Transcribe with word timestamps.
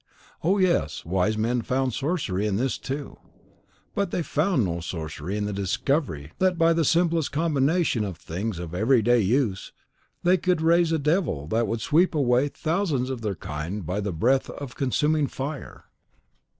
Oh, 0.43 0.57
yes; 0.57 1.05
wise 1.05 1.37
men 1.37 1.61
found 1.61 1.93
sorcery 1.93 2.47
in 2.47 2.55
this 2.55 2.79
too; 2.79 3.19
but 3.93 4.09
they 4.09 4.23
found 4.23 4.65
no 4.65 4.79
sorcery 4.79 5.37
in 5.37 5.45
the 5.45 5.53
discovery 5.53 6.31
that 6.39 6.57
by 6.57 6.73
the 6.73 6.83
simplest 6.83 7.31
combination 7.31 8.03
of 8.03 8.17
things 8.17 8.57
of 8.57 8.73
every 8.73 9.03
day 9.03 9.19
use 9.19 9.71
they 10.23 10.37
could 10.37 10.59
raise 10.59 10.91
a 10.91 10.97
devil 10.97 11.45
that 11.49 11.67
would 11.67 11.81
sweep 11.81 12.15
away 12.15 12.47
thousands 12.47 13.11
of 13.11 13.21
their 13.21 13.35
kind 13.35 13.85
by 13.85 13.99
the 13.99 14.11
breath 14.11 14.49
of 14.49 14.73
consuming 14.73 15.27
fire. 15.27 15.83